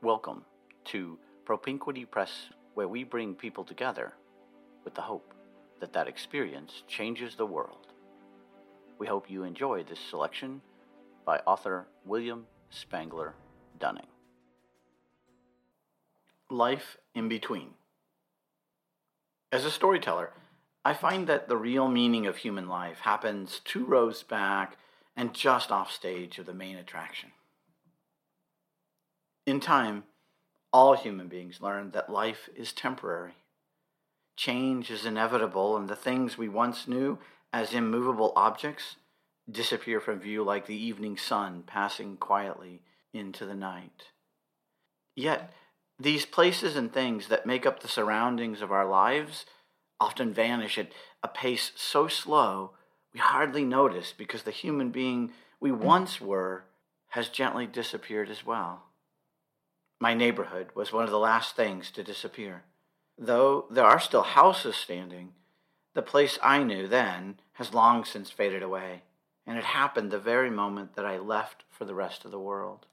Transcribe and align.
Welcome 0.00 0.44
to 0.84 1.18
Propinquity 1.44 2.04
Press, 2.04 2.50
where 2.74 2.86
we 2.86 3.02
bring 3.02 3.34
people 3.34 3.64
together 3.64 4.12
with 4.84 4.94
the 4.94 5.02
hope 5.02 5.34
that 5.80 5.92
that 5.92 6.06
experience 6.06 6.84
changes 6.86 7.34
the 7.34 7.44
world. 7.44 7.88
We 9.00 9.08
hope 9.08 9.28
you 9.28 9.42
enjoy 9.42 9.82
this 9.82 9.98
selection 9.98 10.60
by 11.26 11.38
author 11.38 11.88
William 12.04 12.46
Spangler 12.70 13.34
Dunning. 13.80 14.06
Life 16.48 16.98
in 17.16 17.28
Between. 17.28 17.70
As 19.50 19.64
a 19.64 19.70
storyteller, 19.70 20.30
I 20.84 20.94
find 20.94 21.26
that 21.26 21.48
the 21.48 21.56
real 21.56 21.88
meaning 21.88 22.28
of 22.28 22.36
human 22.36 22.68
life 22.68 23.00
happens 23.00 23.60
two 23.64 23.84
rows 23.84 24.22
back 24.22 24.76
and 25.16 25.34
just 25.34 25.72
off 25.72 25.90
stage 25.90 26.38
of 26.38 26.46
the 26.46 26.54
main 26.54 26.76
attraction. 26.76 27.30
In 29.48 29.60
time, 29.60 30.04
all 30.74 30.92
human 30.92 31.28
beings 31.28 31.62
learn 31.62 31.92
that 31.92 32.12
life 32.12 32.50
is 32.54 32.70
temporary. 32.70 33.32
Change 34.36 34.90
is 34.90 35.06
inevitable, 35.06 35.74
and 35.74 35.88
the 35.88 35.96
things 35.96 36.36
we 36.36 36.50
once 36.50 36.86
knew 36.86 37.18
as 37.50 37.72
immovable 37.72 38.34
objects 38.36 38.96
disappear 39.50 40.00
from 40.00 40.20
view 40.20 40.44
like 40.44 40.66
the 40.66 40.76
evening 40.76 41.16
sun 41.16 41.62
passing 41.66 42.18
quietly 42.18 42.82
into 43.14 43.46
the 43.46 43.54
night. 43.54 44.08
Yet, 45.16 45.50
these 45.98 46.26
places 46.26 46.76
and 46.76 46.92
things 46.92 47.28
that 47.28 47.46
make 47.46 47.64
up 47.64 47.80
the 47.80 47.88
surroundings 47.88 48.60
of 48.60 48.70
our 48.70 48.86
lives 48.86 49.46
often 49.98 50.34
vanish 50.34 50.76
at 50.76 50.92
a 51.22 51.28
pace 51.28 51.72
so 51.74 52.06
slow 52.06 52.72
we 53.14 53.20
hardly 53.20 53.64
notice 53.64 54.12
because 54.12 54.42
the 54.42 54.50
human 54.50 54.90
being 54.90 55.32
we 55.58 55.72
once 55.72 56.20
were 56.20 56.64
has 57.12 57.30
gently 57.30 57.66
disappeared 57.66 58.28
as 58.28 58.44
well. 58.44 58.87
My 60.00 60.14
neighborhood 60.14 60.68
was 60.74 60.92
one 60.92 61.04
of 61.04 61.10
the 61.10 61.18
last 61.18 61.56
things 61.56 61.90
to 61.92 62.04
disappear. 62.04 62.62
Though 63.16 63.66
there 63.70 63.84
are 63.84 63.98
still 63.98 64.22
houses 64.22 64.76
standing, 64.76 65.32
the 65.94 66.02
place 66.02 66.38
I 66.42 66.62
knew 66.62 66.86
then 66.86 67.40
has 67.54 67.74
long 67.74 68.04
since 68.04 68.30
faded 68.30 68.62
away, 68.62 69.02
and 69.44 69.58
it 69.58 69.64
happened 69.64 70.10
the 70.10 70.20
very 70.20 70.50
moment 70.50 70.94
that 70.94 71.04
I 71.04 71.18
left 71.18 71.64
for 71.70 71.84
the 71.84 71.94
rest 71.94 72.24
of 72.24 72.30
the 72.30 72.38
world. 72.38 72.86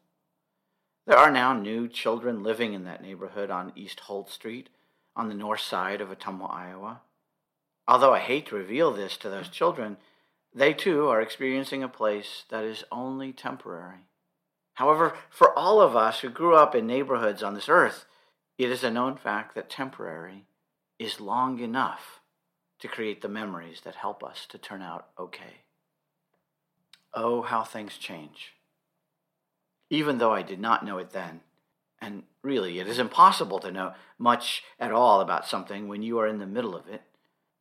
There 1.05 1.17
are 1.17 1.29
now 1.29 1.53
new 1.53 1.87
children 1.87 2.41
living 2.41 2.73
in 2.73 2.85
that 2.85 3.03
neighborhood 3.03 3.51
on 3.51 3.73
East 3.75 3.99
Holt 4.01 4.31
Street, 4.31 4.69
on 5.15 5.27
the 5.27 5.35
north 5.35 5.61
side 5.61 6.01
of 6.01 6.09
Ottumwa, 6.09 6.51
Iowa. 6.51 7.01
Although 7.87 8.15
I 8.15 8.19
hate 8.19 8.47
to 8.47 8.55
reveal 8.55 8.91
this 8.91 9.15
to 9.17 9.29
those 9.29 9.49
children, 9.49 9.97
they 10.51 10.73
too 10.73 11.07
are 11.07 11.21
experiencing 11.21 11.83
a 11.83 11.87
place 11.87 12.45
that 12.49 12.63
is 12.63 12.83
only 12.91 13.31
temporary. 13.31 14.07
However, 14.75 15.13
for 15.29 15.57
all 15.57 15.81
of 15.81 15.95
us 15.95 16.19
who 16.19 16.29
grew 16.29 16.55
up 16.55 16.75
in 16.75 16.85
neighborhoods 16.85 17.41
on 17.41 17.53
this 17.53 17.69
earth, 17.69 18.05
it 18.57 18.69
is 18.69 18.83
a 18.83 18.91
known 18.91 19.15
fact 19.17 19.55
that 19.55 19.69
temporary 19.69 20.45
is 20.99 21.19
long 21.19 21.59
enough 21.59 22.19
to 22.79 22.87
create 22.87 23.21
the 23.21 23.29
memories 23.29 23.81
that 23.83 23.95
help 23.95 24.23
us 24.23 24.45
to 24.49 24.57
turn 24.57 24.81
out 24.81 25.07
okay. 25.17 25.63
Oh, 27.13 27.41
how 27.41 27.63
things 27.63 27.97
change. 27.97 28.53
Even 29.89 30.17
though 30.17 30.33
I 30.33 30.41
did 30.41 30.59
not 30.59 30.85
know 30.85 30.97
it 30.97 31.11
then, 31.11 31.41
and 32.01 32.23
really 32.41 32.79
it 32.79 32.87
is 32.87 32.99
impossible 32.99 33.59
to 33.59 33.71
know 33.71 33.93
much 34.17 34.63
at 34.77 34.91
all 34.91 35.21
about 35.21 35.47
something 35.47 35.87
when 35.87 36.03
you 36.03 36.19
are 36.19 36.27
in 36.27 36.39
the 36.39 36.45
middle 36.45 36.75
of 36.75 36.87
it, 36.87 37.01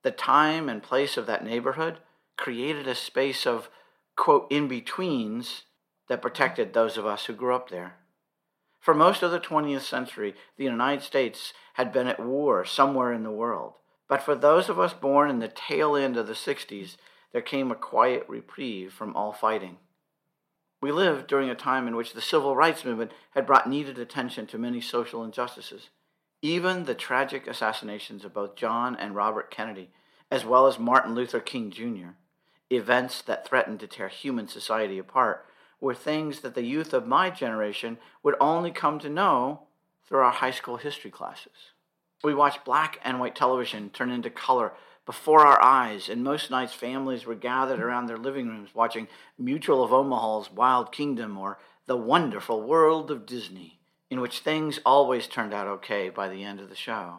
the 0.02 0.10
time 0.10 0.68
and 0.68 0.82
place 0.82 1.16
of 1.16 1.26
that 1.26 1.44
neighborhood 1.44 1.98
created 2.36 2.88
a 2.88 2.94
space 2.94 3.46
of, 3.46 3.68
quote, 4.16 4.50
in 4.50 4.66
betweens 4.66 5.62
that 6.08 6.22
protected 6.22 6.72
those 6.72 6.96
of 6.96 7.06
us 7.06 7.26
who 7.26 7.32
grew 7.32 7.54
up 7.54 7.70
there. 7.70 7.96
For 8.80 8.94
most 8.94 9.22
of 9.22 9.30
the 9.30 9.40
20th 9.40 9.80
century, 9.80 10.34
the 10.56 10.64
United 10.64 11.02
States 11.02 11.54
had 11.74 11.92
been 11.92 12.06
at 12.06 12.20
war 12.20 12.64
somewhere 12.64 13.12
in 13.12 13.22
the 13.22 13.30
world. 13.30 13.74
But 14.08 14.22
for 14.22 14.34
those 14.34 14.68
of 14.68 14.78
us 14.78 14.92
born 14.92 15.30
in 15.30 15.38
the 15.38 15.48
tail 15.48 15.96
end 15.96 16.16
of 16.16 16.26
the 16.26 16.34
60s, 16.34 16.96
there 17.32 17.40
came 17.40 17.70
a 17.70 17.76
quiet 17.76 18.24
reprieve 18.28 18.92
from 18.92 19.16
all 19.16 19.32
fighting. 19.32 19.78
We 20.80 20.92
lived 20.92 21.26
during 21.26 21.48
a 21.48 21.54
time 21.54 21.88
in 21.88 21.96
which 21.96 22.12
the 22.12 22.20
civil 22.20 22.54
rights 22.54 22.84
movement 22.84 23.12
had 23.30 23.46
brought 23.46 23.66
needed 23.66 23.98
attention 23.98 24.46
to 24.48 24.58
many 24.58 24.82
social 24.82 25.24
injustices. 25.24 25.88
Even 26.42 26.84
the 26.84 26.94
tragic 26.94 27.46
assassinations 27.46 28.22
of 28.22 28.34
both 28.34 28.54
John 28.54 28.94
and 28.94 29.14
Robert 29.14 29.50
Kennedy, 29.50 29.90
as 30.30 30.44
well 30.44 30.66
as 30.66 30.78
Martin 30.78 31.14
Luther 31.14 31.40
King 31.40 31.70
Jr., 31.70 32.10
events 32.70 33.22
that 33.22 33.48
threatened 33.48 33.80
to 33.80 33.86
tear 33.86 34.08
human 34.08 34.46
society 34.46 34.98
apart, 34.98 35.46
were 35.84 35.94
things 35.94 36.40
that 36.40 36.54
the 36.54 36.64
youth 36.64 36.94
of 36.94 37.06
my 37.06 37.28
generation 37.28 37.98
would 38.22 38.34
only 38.40 38.70
come 38.70 38.98
to 38.98 39.08
know 39.08 39.60
through 40.08 40.20
our 40.20 40.32
high 40.32 40.50
school 40.50 40.78
history 40.78 41.10
classes. 41.10 41.72
We 42.24 42.34
watched 42.34 42.64
black 42.64 42.98
and 43.04 43.20
white 43.20 43.36
television 43.36 43.90
turn 43.90 44.10
into 44.10 44.30
color 44.30 44.72
before 45.04 45.46
our 45.46 45.62
eyes, 45.62 46.08
and 46.08 46.24
most 46.24 46.50
nights 46.50 46.72
families 46.72 47.26
were 47.26 47.34
gathered 47.34 47.80
around 47.80 48.06
their 48.06 48.16
living 48.16 48.48
rooms 48.48 48.70
watching 48.74 49.08
Mutual 49.38 49.84
of 49.84 49.92
Omaha's 49.92 50.50
Wild 50.50 50.90
Kingdom 50.90 51.36
or 51.36 51.58
The 51.84 51.98
Wonderful 51.98 52.62
World 52.62 53.10
of 53.10 53.26
Disney, 53.26 53.78
in 54.08 54.22
which 54.22 54.38
things 54.38 54.80
always 54.86 55.26
turned 55.26 55.52
out 55.52 55.66
okay 55.66 56.08
by 56.08 56.28
the 56.28 56.42
end 56.42 56.60
of 56.60 56.70
the 56.70 56.74
show. 56.74 57.18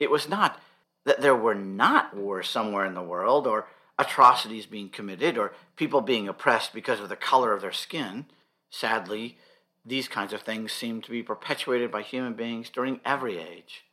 It 0.00 0.10
was 0.10 0.30
not 0.30 0.58
that 1.04 1.20
there 1.20 1.36
were 1.36 1.54
not 1.54 2.16
wars 2.16 2.48
somewhere 2.48 2.86
in 2.86 2.94
the 2.94 3.02
world 3.02 3.46
or 3.46 3.66
atrocities 3.98 4.66
being 4.66 4.88
committed 4.88 5.36
or 5.38 5.54
people 5.76 6.00
being 6.00 6.28
oppressed 6.28 6.72
because 6.72 7.00
of 7.00 7.08
the 7.08 7.16
color 7.16 7.52
of 7.52 7.60
their 7.60 7.72
skin. 7.72 8.26
Sadly, 8.70 9.38
these 9.84 10.08
kinds 10.08 10.32
of 10.32 10.42
things 10.42 10.72
seem 10.72 11.02
to 11.02 11.10
be 11.10 11.22
perpetuated 11.22 11.90
by 11.90 12.02
human 12.02 12.34
beings 12.34 12.70
during 12.70 13.00
every 13.04 13.38
age. 13.38 13.84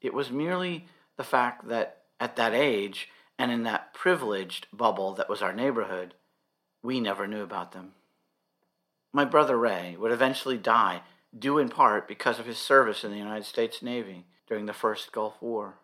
It 0.00 0.14
was 0.14 0.30
merely 0.30 0.86
the 1.16 1.24
fact 1.24 1.68
that 1.68 2.02
at 2.20 2.36
that 2.36 2.54
age 2.54 3.08
and 3.38 3.50
in 3.50 3.62
that 3.64 3.94
privileged 3.94 4.66
bubble 4.72 5.14
that 5.14 5.28
was 5.28 5.42
our 5.42 5.52
neighborhood, 5.52 6.14
we 6.82 7.00
never 7.00 7.26
knew 7.26 7.42
about 7.42 7.72
them. 7.72 7.92
My 9.12 9.24
brother 9.24 9.56
Ray 9.56 9.96
would 9.98 10.12
eventually 10.12 10.58
die, 10.58 11.02
due 11.36 11.58
in 11.58 11.68
part 11.68 12.08
because 12.08 12.38
of 12.38 12.46
his 12.46 12.58
service 12.58 13.04
in 13.04 13.10
the 13.10 13.16
United 13.16 13.44
States 13.44 13.82
Navy 13.82 14.26
during 14.46 14.66
the 14.66 14.72
first 14.72 15.12
Gulf 15.12 15.34
War. 15.40 15.78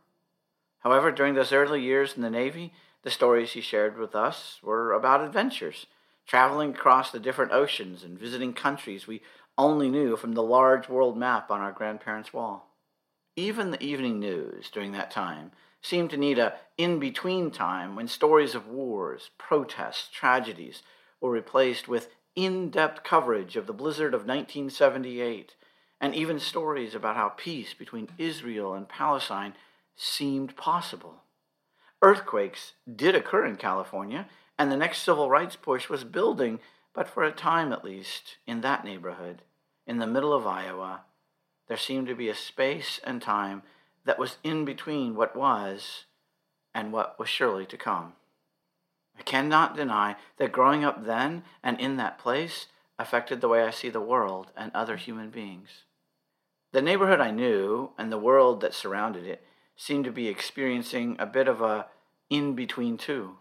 However, 0.85 1.11
during 1.11 1.35
those 1.35 1.53
early 1.53 1.83
years 1.83 2.15
in 2.15 2.23
the 2.23 2.31
Navy, 2.31 2.75
the 3.03 3.11
stories 3.11 3.53
he 3.53 3.63
shared 3.63 3.99
with 3.99 4.15
us 4.15 4.61
were 4.63 4.93
about 4.93 5.25
adventures, 5.25 5.87
traveling 6.27 6.71
across 6.71 7.11
the 7.11 7.19
different 7.19 7.53
oceans 7.53 8.05
and 8.05 8.19
visiting 8.19 8.53
countries 8.53 9.07
we 9.07 9.23
only 9.57 9.89
knew 9.89 10.17
from 10.17 10.33
the 10.33 10.43
large 10.43 10.89
world 10.89 11.17
map 11.17 11.51
on 11.51 11.61
our 11.61 11.73
grandparents' 11.73 12.35
wall. 12.35 12.71
Even 13.35 13.71
the 13.71 13.83
evening 13.83 14.21
news 14.21 14.71
during 14.71 14.93
that 14.93 15.11
time 15.11 15.53
seemed 15.81 16.11
to 16.11 16.17
need 16.17 16.39
a 16.39 16.55
in 16.77 16.99
between 16.99 17.51
time 17.51 17.97
when 17.97 18.09
stories 18.09 18.55
of 18.55 18.69
wars, 18.69 19.31
protests, 19.39 20.09
tragedies 20.13 20.83
were 21.21 21.31
replaced 21.31 21.89
with 21.89 22.09
in 22.37 22.69
depth 22.69 23.03
coverage 23.05 23.57
of 23.57 23.67
the 23.67 23.73
blizzard 23.73 24.13
of 24.13 24.27
1978, 24.27 25.55
and 26.01 26.15
even 26.15 26.39
stories 26.39 26.95
about 26.95 27.17
how 27.17 27.29
peace 27.31 27.73
between 27.75 28.09
Israel 28.19 28.75
and 28.75 28.89
Palestine 28.89 29.55
seemed 29.97 30.57
possible. 30.57 31.23
Earthquakes 32.03 32.73
did 32.95 33.15
occur 33.15 33.47
in 33.47 33.57
California, 33.57 34.27
and 34.59 34.71
the 34.71 34.77
next 34.77 35.03
civil 35.03 35.31
rights 35.31 35.57
push 35.57 35.89
was 35.89 36.05
building, 36.05 36.61
but 36.93 37.09
for 37.09 37.23
a 37.23 37.33
time 37.33 37.73
at 37.73 37.85
least, 37.85 38.37
in 38.47 38.61
that 38.61 38.85
neighborhood, 38.85 39.43
in 39.87 39.99
the 39.99 40.07
middle 40.07 40.33
of 40.33 40.47
Iowa, 40.47 41.03
there 41.67 41.77
seemed 41.77 42.07
to 42.09 42.15
be 42.15 42.29
a 42.29 42.35
space 42.35 43.01
and 43.05 43.23
time 43.23 43.63
that 44.05 44.19
was 44.19 44.37
in 44.45 44.65
between 44.65 45.15
what 45.15 45.35
was 45.35 46.05
and 46.75 46.93
what 46.93 47.19
was 47.19 47.29
surely 47.29 47.67
to 47.67 47.77
come. 47.77 48.13
I 49.19 49.23
cannot 49.23 49.77
deny 49.77 50.17
that 50.39 50.53
growing 50.53 50.85
up 50.85 51.05
then 51.05 51.45
and 51.63 51.79
in 51.81 51.97
that 51.97 52.19
place 52.19 52.67
affected 52.99 53.41
the 53.41 53.49
way 53.49 53.63
I 53.63 53.71
see 53.71 53.89
the 53.89 54.01
world 54.01 54.51
and 54.57 54.71
other 54.75 54.97
human 54.97 55.31
beings. 55.31 55.85
The 56.73 56.83
neighborhood 56.83 57.21
I 57.21 57.31
knew 57.31 57.93
and 57.97 58.11
the 58.11 58.19
world 58.19 58.61
that 58.61 58.75
surrounded 58.75 59.25
it 59.25 59.45
seemed 59.77 60.05
to 60.05 60.13
be 60.13 60.29
experiencing 60.29 61.17
a 61.19 61.27
bit 61.27 61.49
of 61.49 61.61
a 61.61 61.87
in 62.31 62.55
between 62.55 62.97
two, 62.97 63.37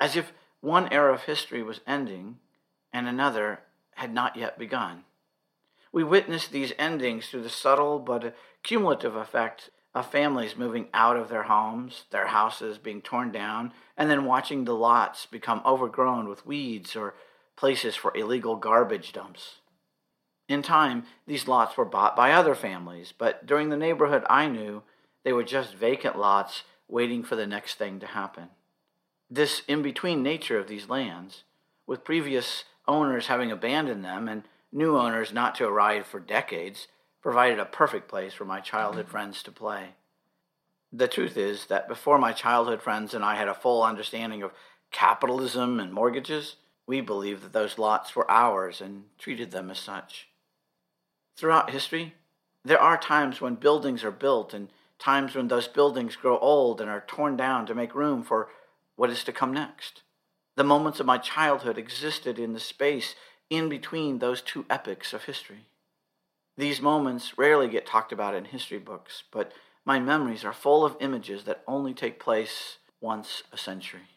as 0.00 0.16
if 0.16 0.32
one 0.60 0.92
era 0.92 1.12
of 1.12 1.22
history 1.22 1.62
was 1.62 1.80
ending 1.86 2.38
and 2.92 3.08
another 3.08 3.60
had 3.94 4.12
not 4.12 4.36
yet 4.36 4.58
begun. 4.58 5.04
We 5.92 6.04
witnessed 6.04 6.52
these 6.52 6.72
endings 6.78 7.26
through 7.26 7.42
the 7.42 7.50
subtle 7.50 7.98
but 7.98 8.34
cumulative 8.62 9.14
effect 9.14 9.70
of 9.94 10.10
families 10.10 10.56
moving 10.56 10.88
out 10.94 11.16
of 11.16 11.28
their 11.28 11.42
homes, 11.42 12.04
their 12.10 12.28
houses 12.28 12.78
being 12.78 13.02
torn 13.02 13.30
down, 13.30 13.72
and 13.96 14.08
then 14.08 14.24
watching 14.24 14.64
the 14.64 14.74
lots 14.74 15.26
become 15.26 15.60
overgrown 15.66 16.28
with 16.28 16.46
weeds 16.46 16.96
or 16.96 17.14
places 17.56 17.94
for 17.94 18.16
illegal 18.16 18.56
garbage 18.56 19.12
dumps. 19.12 19.56
In 20.48 20.62
time, 20.62 21.04
these 21.26 21.46
lots 21.46 21.76
were 21.76 21.84
bought 21.84 22.16
by 22.16 22.32
other 22.32 22.54
families, 22.54 23.12
but 23.16 23.46
during 23.46 23.68
the 23.68 23.76
neighborhood 23.76 24.24
I 24.28 24.48
knew, 24.48 24.82
they 25.24 25.32
were 25.32 25.44
just 25.44 25.74
vacant 25.74 26.18
lots 26.18 26.64
waiting 26.88 27.22
for 27.22 27.36
the 27.36 27.46
next 27.46 27.74
thing 27.74 28.00
to 28.00 28.06
happen. 28.06 28.48
This 29.30 29.62
in 29.66 29.82
between 29.82 30.22
nature 30.22 30.58
of 30.58 30.68
these 30.68 30.88
lands, 30.88 31.44
with 31.86 32.04
previous 32.04 32.64
owners 32.86 33.28
having 33.28 33.50
abandoned 33.50 34.04
them 34.04 34.28
and 34.28 34.42
new 34.72 34.96
owners 34.96 35.32
not 35.32 35.54
to 35.56 35.66
arrive 35.66 36.06
for 36.06 36.20
decades, 36.20 36.88
provided 37.22 37.58
a 37.58 37.64
perfect 37.64 38.08
place 38.08 38.34
for 38.34 38.44
my 38.44 38.60
childhood 38.60 39.08
friends 39.08 39.42
to 39.42 39.52
play. 39.52 39.90
The 40.92 41.08
truth 41.08 41.36
is 41.36 41.66
that 41.66 41.88
before 41.88 42.18
my 42.18 42.32
childhood 42.32 42.82
friends 42.82 43.14
and 43.14 43.24
I 43.24 43.36
had 43.36 43.48
a 43.48 43.54
full 43.54 43.82
understanding 43.82 44.42
of 44.42 44.52
capitalism 44.90 45.80
and 45.80 45.92
mortgages, 45.92 46.56
we 46.86 47.00
believed 47.00 47.42
that 47.42 47.52
those 47.52 47.78
lots 47.78 48.14
were 48.14 48.30
ours 48.30 48.80
and 48.80 49.04
treated 49.18 49.50
them 49.50 49.70
as 49.70 49.78
such. 49.78 50.28
Throughout 51.36 51.70
history, 51.70 52.14
there 52.64 52.80
are 52.80 52.98
times 52.98 53.40
when 53.40 53.54
buildings 53.54 54.04
are 54.04 54.10
built 54.10 54.52
and 54.52 54.68
times 55.02 55.34
when 55.34 55.48
those 55.48 55.66
buildings 55.66 56.16
grow 56.16 56.38
old 56.38 56.80
and 56.80 56.88
are 56.88 57.04
torn 57.06 57.36
down 57.36 57.66
to 57.66 57.74
make 57.74 57.94
room 57.94 58.22
for 58.22 58.48
what 58.94 59.10
is 59.10 59.24
to 59.24 59.32
come 59.32 59.52
next. 59.52 60.02
The 60.54 60.64
moments 60.64 61.00
of 61.00 61.06
my 61.06 61.18
childhood 61.18 61.76
existed 61.76 62.38
in 62.38 62.52
the 62.52 62.60
space 62.60 63.14
in 63.50 63.68
between 63.68 64.18
those 64.18 64.40
two 64.40 64.64
epochs 64.70 65.12
of 65.12 65.24
history. 65.24 65.66
These 66.56 66.80
moments 66.80 67.36
rarely 67.36 67.68
get 67.68 67.86
talked 67.86 68.12
about 68.12 68.34
in 68.34 68.44
history 68.44 68.78
books, 68.78 69.24
but 69.32 69.52
my 69.84 69.98
memories 69.98 70.44
are 70.44 70.52
full 70.52 70.84
of 70.84 70.96
images 71.00 71.44
that 71.44 71.64
only 71.66 71.94
take 71.94 72.20
place 72.20 72.78
once 73.00 73.42
a 73.52 73.58
century. 73.58 74.08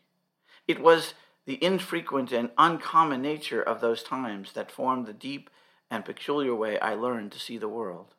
It 0.68 0.80
was 0.80 1.16
the 1.46 1.64
infrequent 1.64 2.32
and 2.32 2.52
uncommon 2.58 3.22
nature 3.22 3.62
of 3.62 3.82
those 3.82 4.04
times 4.04 4.54
that 4.54 4.72
formed 4.72 5.08
the 5.08 5.14
deep 5.14 5.50
and 5.90 6.06
peculiar 6.06 6.54
way 6.54 6.80
I 6.80 6.94
learned 6.94 7.32
to 7.32 7.40
see 7.40 7.58
the 7.58 7.68
world. 7.68 8.14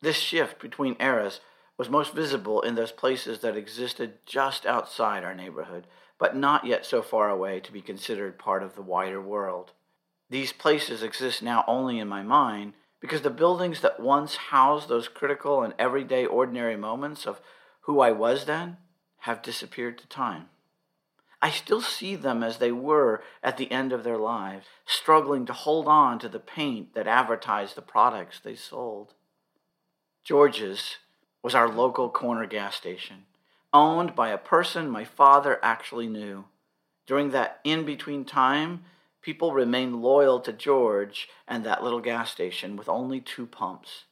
This 0.00 0.16
shift 0.16 0.60
between 0.60 0.96
eras 1.00 1.40
was 1.78 1.88
most 1.88 2.12
visible 2.12 2.60
in 2.60 2.74
those 2.74 2.92
places 2.92 3.38
that 3.38 3.56
existed 3.56 4.14
just 4.26 4.66
outside 4.66 5.22
our 5.22 5.34
neighborhood, 5.34 5.86
but 6.18 6.36
not 6.36 6.66
yet 6.66 6.84
so 6.84 7.00
far 7.00 7.30
away 7.30 7.60
to 7.60 7.72
be 7.72 7.80
considered 7.80 8.38
part 8.38 8.64
of 8.64 8.74
the 8.74 8.82
wider 8.82 9.20
world. 9.20 9.70
These 10.28 10.52
places 10.52 11.02
exist 11.02 11.40
now 11.40 11.64
only 11.68 12.00
in 12.00 12.08
my 12.08 12.22
mind 12.22 12.74
because 13.00 13.22
the 13.22 13.30
buildings 13.30 13.80
that 13.80 14.00
once 14.00 14.36
housed 14.36 14.88
those 14.88 15.06
critical 15.06 15.62
and 15.62 15.72
everyday 15.78 16.26
ordinary 16.26 16.76
moments 16.76 17.26
of 17.26 17.40
who 17.82 18.00
I 18.00 18.10
was 18.10 18.44
then 18.44 18.76
have 19.18 19.40
disappeared 19.40 19.98
to 19.98 20.08
time. 20.08 20.46
I 21.40 21.50
still 21.50 21.80
see 21.80 22.16
them 22.16 22.42
as 22.42 22.58
they 22.58 22.72
were 22.72 23.22
at 23.42 23.56
the 23.56 23.70
end 23.70 23.92
of 23.92 24.02
their 24.02 24.18
lives, 24.18 24.66
struggling 24.84 25.46
to 25.46 25.52
hold 25.52 25.86
on 25.86 26.18
to 26.18 26.28
the 26.28 26.40
paint 26.40 26.94
that 26.94 27.06
advertised 27.06 27.76
the 27.76 27.82
products 27.82 28.40
they 28.40 28.56
sold. 28.56 29.14
George's 30.24 30.96
was 31.48 31.54
our 31.54 31.70
local 31.70 32.10
corner 32.10 32.44
gas 32.44 32.74
station, 32.76 33.24
owned 33.72 34.14
by 34.14 34.28
a 34.28 34.36
person 34.36 34.86
my 34.86 35.02
father 35.02 35.58
actually 35.62 36.06
knew. 36.06 36.44
During 37.06 37.30
that 37.30 37.60
in 37.64 37.86
between 37.86 38.26
time, 38.26 38.84
people 39.22 39.54
remained 39.54 40.02
loyal 40.02 40.40
to 40.40 40.52
George 40.52 41.26
and 41.46 41.64
that 41.64 41.82
little 41.82 42.02
gas 42.02 42.30
station 42.30 42.76
with 42.76 42.86
only 42.86 43.18
two 43.18 43.46
pumps. 43.46 44.04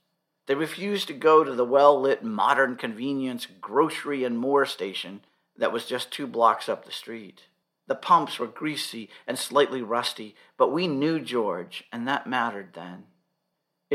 They 0.46 0.54
refused 0.54 1.08
to 1.08 1.12
go 1.12 1.44
to 1.44 1.54
the 1.54 1.66
well 1.66 2.00
lit 2.00 2.24
modern 2.24 2.74
convenience 2.74 3.46
grocery 3.60 4.24
and 4.24 4.38
more 4.38 4.64
station 4.64 5.20
that 5.58 5.72
was 5.72 5.84
just 5.84 6.10
two 6.10 6.26
blocks 6.26 6.70
up 6.70 6.86
the 6.86 6.90
street. 6.90 7.42
The 7.86 7.96
pumps 7.96 8.38
were 8.38 8.46
greasy 8.46 9.10
and 9.26 9.38
slightly 9.38 9.82
rusty, 9.82 10.34
but 10.56 10.72
we 10.72 10.88
knew 10.88 11.20
George, 11.20 11.84
and 11.92 12.08
that 12.08 12.26
mattered 12.26 12.70
then. 12.72 13.04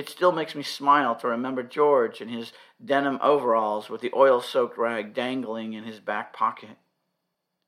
It 0.01 0.09
still 0.09 0.31
makes 0.31 0.55
me 0.55 0.63
smile 0.63 1.13
to 1.17 1.27
remember 1.27 1.61
George 1.61 2.21
in 2.21 2.27
his 2.27 2.53
denim 2.83 3.19
overalls 3.21 3.87
with 3.87 4.01
the 4.01 4.11
oil 4.15 4.41
soaked 4.41 4.75
rag 4.75 5.13
dangling 5.13 5.73
in 5.73 5.83
his 5.83 5.99
back 5.99 6.33
pocket. 6.33 6.79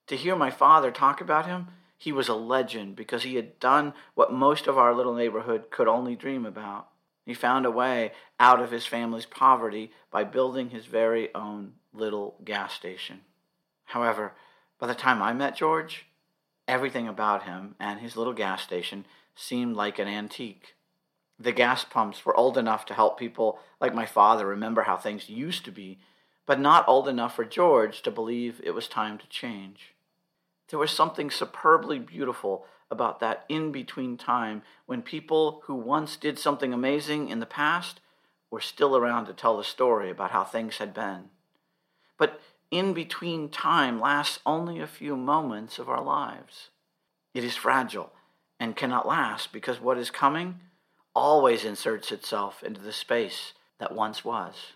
To 0.07 0.17
hear 0.17 0.35
my 0.35 0.49
father 0.49 0.89
talk 0.89 1.21
about 1.21 1.45
him, 1.45 1.67
he 1.95 2.11
was 2.11 2.29
a 2.29 2.33
legend 2.33 2.95
because 2.95 3.21
he 3.21 3.35
had 3.35 3.59
done 3.59 3.93
what 4.15 4.33
most 4.33 4.65
of 4.65 4.79
our 4.79 4.95
little 4.95 5.13
neighborhood 5.13 5.69
could 5.69 5.87
only 5.87 6.15
dream 6.15 6.43
about. 6.43 6.87
He 7.23 7.35
found 7.35 7.67
a 7.67 7.71
way 7.71 8.13
out 8.39 8.59
of 8.59 8.71
his 8.71 8.87
family's 8.87 9.27
poverty 9.27 9.91
by 10.09 10.23
building 10.23 10.71
his 10.71 10.87
very 10.87 11.31
own 11.35 11.73
little 11.93 12.39
gas 12.43 12.73
station. 12.73 13.21
However, 13.83 14.33
by 14.79 14.87
the 14.87 14.95
time 14.95 15.21
I 15.21 15.33
met 15.33 15.55
George, 15.55 16.07
everything 16.67 17.07
about 17.07 17.43
him 17.43 17.75
and 17.79 17.99
his 17.99 18.17
little 18.17 18.33
gas 18.33 18.63
station 18.63 19.05
seemed 19.35 19.75
like 19.75 19.99
an 19.99 20.07
antique. 20.07 20.73
The 21.39 21.51
gas 21.51 21.83
pumps 21.83 22.25
were 22.25 22.35
old 22.35 22.57
enough 22.57 22.85
to 22.85 22.93
help 22.93 23.17
people 23.17 23.59
like 23.81 23.93
my 23.93 24.05
father 24.05 24.45
remember 24.45 24.83
how 24.83 24.97
things 24.97 25.29
used 25.29 25.65
to 25.65 25.71
be, 25.71 25.99
but 26.45 26.59
not 26.59 26.87
old 26.87 27.07
enough 27.07 27.35
for 27.35 27.45
George 27.45 28.01
to 28.03 28.11
believe 28.11 28.61
it 28.63 28.71
was 28.71 28.87
time 28.87 29.17
to 29.17 29.27
change. 29.27 29.93
There 30.69 30.79
was 30.79 30.91
something 30.91 31.29
superbly 31.29 31.99
beautiful 31.99 32.65
about 32.89 33.19
that 33.19 33.45
in 33.49 33.71
between 33.71 34.17
time 34.17 34.61
when 34.85 35.01
people 35.01 35.61
who 35.65 35.75
once 35.75 36.15
did 36.15 36.37
something 36.37 36.73
amazing 36.73 37.29
in 37.29 37.39
the 37.39 37.45
past 37.45 37.99
were 38.51 38.61
still 38.61 38.95
around 38.95 39.25
to 39.25 39.33
tell 39.33 39.57
the 39.57 39.63
story 39.63 40.09
about 40.09 40.31
how 40.31 40.43
things 40.43 40.77
had 40.77 40.93
been. 40.93 41.29
But 42.17 42.39
in 42.69 42.93
between 42.93 43.49
time 43.49 43.99
lasts 43.99 44.39
only 44.45 44.79
a 44.79 44.87
few 44.87 45.15
moments 45.15 45.79
of 45.79 45.89
our 45.89 46.03
lives. 46.03 46.69
It 47.33 47.43
is 47.43 47.55
fragile 47.55 48.11
and 48.59 48.75
cannot 48.75 49.07
last 49.07 49.51
because 49.51 49.81
what 49.81 49.97
is 49.97 50.11
coming 50.11 50.59
always 51.15 51.63
inserts 51.63 52.11
itself 52.11 52.63
into 52.63 52.81
the 52.81 52.93
space 52.93 53.53
that 53.79 53.93
once 53.93 54.25
was. 54.25 54.73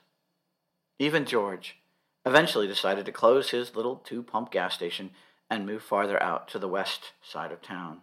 Even 1.00 1.26
George 1.26 1.78
eventually 2.26 2.68
decided 2.68 3.06
to 3.06 3.12
close 3.12 3.52
his 3.52 3.76
little 3.76 3.98
two 3.98 4.22
pump 4.22 4.52
gas 4.52 4.74
station 4.74 5.12
and 5.50 5.66
move 5.66 5.82
farther 5.82 6.22
out 6.22 6.48
to 6.50 6.60
the 6.60 6.68
west 6.68 7.14
side 7.22 7.52
of 7.52 7.62
town. 7.62 8.02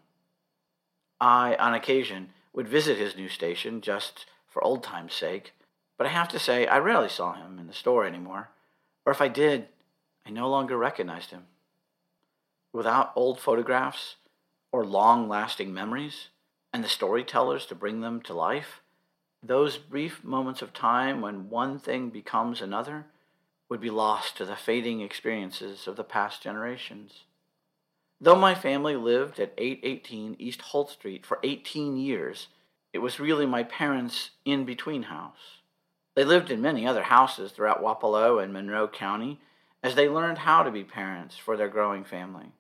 I, 1.20 1.54
on 1.56 1.74
occasion, 1.74 2.30
would 2.52 2.68
visit 2.68 2.96
his 2.96 3.16
new 3.16 3.28
station 3.28 3.80
just 3.80 4.26
for 4.48 4.62
old 4.64 4.82
time's 4.82 5.14
sake, 5.14 5.52
but 5.98 6.06
I 6.06 6.10
have 6.10 6.28
to 6.28 6.38
say 6.38 6.66
I 6.66 6.78
rarely 6.78 7.08
saw 7.08 7.34
him 7.34 7.58
in 7.58 7.66
the 7.66 7.72
store 7.72 8.06
anymore, 8.06 8.50
or 9.04 9.12
if 9.12 9.20
I 9.20 9.28
did, 9.28 9.68
I 10.26 10.30
no 10.30 10.48
longer 10.48 10.76
recognized 10.76 11.30
him. 11.30 11.44
Without 12.72 13.12
old 13.14 13.38
photographs 13.38 14.16
or 14.72 14.84
long 14.84 15.28
lasting 15.28 15.72
memories 15.72 16.28
and 16.74 16.82
the 16.82 16.88
storytellers 16.88 17.66
to 17.66 17.74
bring 17.74 18.00
them 18.00 18.20
to 18.20 18.34
life, 18.34 18.80
those 19.40 19.78
brief 19.78 20.24
moments 20.24 20.60
of 20.60 20.72
time 20.72 21.20
when 21.20 21.48
one 21.48 21.78
thing 21.78 22.10
becomes 22.10 22.60
another 22.60 23.06
would 23.68 23.80
be 23.80 23.90
lost 23.90 24.36
to 24.36 24.44
the 24.44 24.56
fading 24.56 25.00
experiences 25.00 25.86
of 25.86 25.94
the 25.94 26.02
past 26.02 26.42
generations. 26.42 27.22
Though 28.20 28.34
my 28.34 28.56
family 28.56 28.96
lived 28.96 29.38
at 29.38 29.54
818 29.56 30.34
East 30.40 30.62
Holt 30.62 30.90
Street 30.90 31.24
for 31.24 31.38
18 31.44 31.96
years, 31.96 32.48
it 32.92 32.98
was 32.98 33.20
really 33.20 33.46
my 33.46 33.62
parents' 33.62 34.30
in 34.44 34.64
between 34.64 35.04
house. 35.04 35.60
They 36.16 36.24
lived 36.24 36.50
in 36.50 36.60
many 36.60 36.88
other 36.88 37.04
houses 37.04 37.52
throughout 37.52 37.82
Wapello 37.82 38.42
and 38.42 38.52
Monroe 38.52 38.88
County 38.88 39.40
as 39.80 39.94
they 39.94 40.08
learned 40.08 40.38
how 40.38 40.64
to 40.64 40.72
be 40.72 40.82
parents 40.82 41.36
for 41.36 41.56
their 41.56 41.68
growing 41.68 42.02
family. 42.02 42.52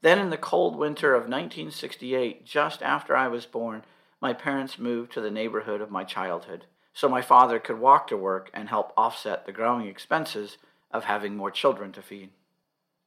Then, 0.00 0.18
in 0.18 0.30
the 0.30 0.36
cold 0.36 0.76
winter 0.76 1.14
of 1.14 1.22
1968, 1.22 2.44
just 2.44 2.82
after 2.82 3.16
I 3.16 3.28
was 3.28 3.46
born, 3.46 3.82
my 4.20 4.32
parents 4.32 4.78
moved 4.78 5.12
to 5.12 5.20
the 5.20 5.30
neighborhood 5.30 5.80
of 5.80 5.90
my 5.90 6.04
childhood 6.04 6.66
so 6.98 7.08
my 7.08 7.22
father 7.22 7.60
could 7.60 7.78
walk 7.78 8.08
to 8.08 8.16
work 8.16 8.50
and 8.52 8.68
help 8.68 8.92
offset 8.96 9.46
the 9.46 9.52
growing 9.52 9.86
expenses 9.86 10.58
of 10.90 11.04
having 11.04 11.36
more 11.36 11.50
children 11.50 11.92
to 11.92 12.02
feed. 12.02 12.30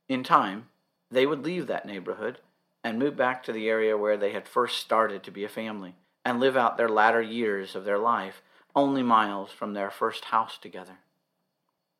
In 0.07 0.23
time, 0.23 0.69
they 1.09 1.25
would 1.25 1.43
leave 1.43 1.67
that 1.67 1.85
neighborhood 1.85 2.39
and 2.85 2.97
move 2.97 3.17
back 3.17 3.43
to 3.43 3.51
the 3.51 3.67
area 3.67 3.97
where 3.97 4.15
they 4.15 4.31
had 4.31 4.47
first 4.47 4.79
started 4.79 5.23
to 5.23 5.31
be 5.31 5.43
a 5.43 5.49
family 5.49 5.95
and 6.23 6.39
live 6.39 6.55
out 6.55 6.77
their 6.77 6.87
latter 6.87 7.21
years 7.21 7.75
of 7.75 7.83
their 7.83 7.97
life 7.97 8.41
only 8.73 9.03
miles 9.03 9.51
from 9.51 9.73
their 9.73 9.91
first 9.91 10.25
house 10.25 10.57
together. 10.57 10.99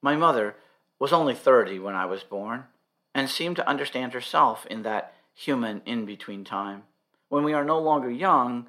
My 0.02 0.16
mother 0.16 0.56
was 0.98 1.12
only 1.12 1.36
30 1.36 1.80
when 1.80 1.96
I 1.96 2.06
was 2.06 2.24
born 2.24 2.66
and 3.14 3.30
seemed 3.30 3.56
to 3.58 3.68
understand 3.68 4.14
herself 4.14 4.66
in 4.68 4.84
that 4.84 5.14
human 5.34 5.82
in 5.86 6.06
between 6.06 6.44
time 6.44 6.84
when 7.30 7.44
we 7.46 7.54
are 7.54 7.64
no 7.64 7.80
longer 7.80 8.12
young, 8.12 8.68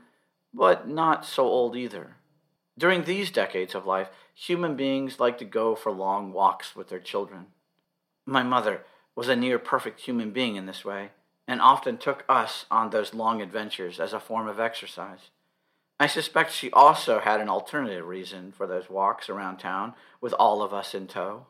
but 0.54 0.88
not 0.88 1.24
so 1.24 1.44
old 1.44 1.76
either. 1.76 2.14
During 2.78 3.02
these 3.02 3.30
decades 3.30 3.74
of 3.74 3.86
life, 3.86 4.08
human 4.34 4.76
beings 4.76 5.18
like 5.18 5.36
to 5.38 5.44
go 5.44 5.74
for 5.74 5.90
long 5.90 6.32
walks 6.32 6.76
with 6.76 6.88
their 6.88 7.00
children. 7.00 7.46
My 8.24 8.44
mother 8.44 8.82
was 9.16 9.28
a 9.28 9.34
near 9.34 9.58
perfect 9.58 10.00
human 10.00 10.30
being 10.30 10.54
in 10.54 10.66
this 10.66 10.84
way, 10.84 11.10
and 11.48 11.60
often 11.60 11.98
took 11.98 12.24
us 12.28 12.66
on 12.70 12.90
those 12.90 13.12
long 13.12 13.42
adventures 13.42 13.98
as 13.98 14.12
a 14.12 14.20
form 14.20 14.46
of 14.46 14.60
exercise. 14.60 15.30
I 15.98 16.06
suspect 16.06 16.52
she 16.52 16.70
also 16.70 17.18
had 17.18 17.40
an 17.40 17.48
alternative 17.48 18.06
reason 18.06 18.52
for 18.52 18.66
those 18.66 18.88
walks 18.88 19.28
around 19.28 19.58
town 19.58 19.94
with 20.20 20.32
all 20.34 20.62
of 20.62 20.72
us 20.72 20.94
in 20.94 21.08
tow. 21.08 21.46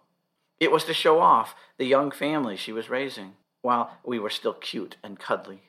It 0.60 0.70
was 0.70 0.84
to 0.84 0.94
show 0.94 1.20
off 1.20 1.54
the 1.78 1.86
young 1.86 2.10
family 2.10 2.56
she 2.56 2.72
was 2.72 2.90
raising, 2.90 3.34
while 3.62 3.90
we 4.04 4.18
were 4.18 4.30
still 4.30 4.54
cute 4.54 4.96
and 5.02 5.18
cuddly. 5.18 5.62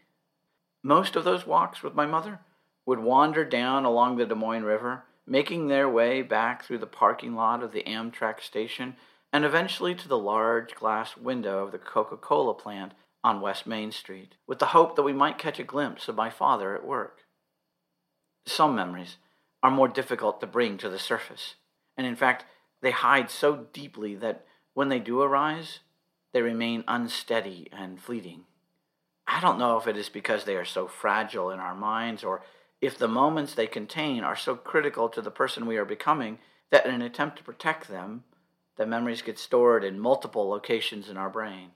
Most 0.84 1.16
of 1.16 1.24
those 1.24 1.48
walks 1.48 1.82
with 1.82 1.96
my 1.96 2.06
mother 2.06 2.40
would 2.86 3.00
wander 3.00 3.46
down 3.46 3.86
along 3.86 4.18
the 4.18 4.25
Des 4.25 4.36
Moines 4.36 4.63
River, 4.63 5.06
making 5.25 5.68
their 5.68 5.90
way 5.90 6.22
back 6.22 6.63
through 6.63 6.80
the 6.80 6.86
parking 6.86 7.36
lot 7.36 7.63
of 7.63 7.72
the 7.72 7.84
Amtrak 7.84 8.42
station 8.42 8.96
and 9.32 9.46
eventually 9.46 9.96
to 9.96 10.08
the 10.08 10.18
large 10.18 10.75
glass 10.75 11.18
window 11.18 11.63
of 11.63 11.72
the 11.72 11.80
Coca 11.80 12.18
Cola 12.18 12.54
plant 12.54 12.94
on 13.24 13.42
West 13.42 13.66
Main 13.66 13.92
Street, 13.92 14.36
with 14.46 14.60
the 14.60 14.68
hope 14.68 14.96
that 14.96 15.04
we 15.04 15.13
might 15.13 15.40
catch 15.40 15.60
a 15.60 15.63
glimpse 15.63 16.08
of 16.08 16.16
my 16.16 16.30
father 16.30 16.75
at 16.75 16.86
work. 16.86 17.22
Some 18.46 18.75
memories 18.75 19.18
are 19.63 19.72
more 19.72 19.88
difficult 19.88 20.42
to 20.42 20.48
bring 20.48 20.78
to 20.78 20.90
the 20.90 21.00
surface. 21.00 21.56
And 21.98 22.06
in 22.06 22.16
fact, 22.16 22.46
they 22.82 22.92
hide 22.92 23.32
so 23.32 23.68
deeply 23.72 24.16
that 24.16 24.46
when 24.74 24.89
they 24.89 25.00
do 25.00 25.22
arise, 25.22 25.80
they 26.34 26.42
remain 26.42 26.84
unsteady 26.88 27.68
and 27.72 28.01
fleeting. 28.01 28.44
I 29.27 29.39
don't 29.39 29.60
know 29.60 29.77
if 29.77 29.88
it 29.88 29.98
is 29.98 30.10
because 30.10 30.44
they 30.44 30.56
are 30.56 30.65
so 30.65 30.88
fragile 30.88 31.50
in 31.51 31.60
our 31.60 31.75
minds 31.75 32.24
or 32.24 32.42
if 32.82 32.98
the 32.98 33.08
moments 33.08 33.53
they 33.53 33.68
contain 33.68 34.24
are 34.24 34.36
so 34.36 34.56
critical 34.56 35.08
to 35.10 35.22
the 35.22 35.32
person 35.32 35.65
we 35.65 35.77
are 35.77 35.86
becoming 35.86 36.39
that 36.72 36.86
in 36.86 36.94
an 36.94 37.01
attempt 37.01 37.38
to 37.38 37.44
protect 37.44 37.88
them, 37.88 38.24
the 38.75 38.86
memories 38.86 39.22
get 39.22 39.39
stored 39.39 39.84
in 39.84 40.00
multiple 40.00 40.50
locations 40.50 41.08
in 41.08 41.15
our 41.15 41.30
brain. 41.30 41.70